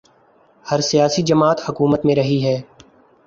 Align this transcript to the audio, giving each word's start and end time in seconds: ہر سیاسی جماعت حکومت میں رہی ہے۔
ہر 0.65 0.79
سیاسی 0.81 1.21
جماعت 1.21 1.59
حکومت 1.69 2.05
میں 2.05 2.15
رہی 2.15 2.39
ہے۔ 2.45 2.57